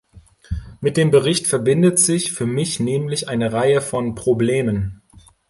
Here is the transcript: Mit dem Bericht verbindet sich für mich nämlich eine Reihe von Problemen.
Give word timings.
Mit 0.79 0.97
dem 0.97 1.11
Bericht 1.11 1.45
verbindet 1.45 1.99
sich 1.99 2.31
für 2.33 2.47
mich 2.47 2.79
nämlich 2.79 3.29
eine 3.29 3.53
Reihe 3.53 3.81
von 3.81 4.15
Problemen. 4.15 5.03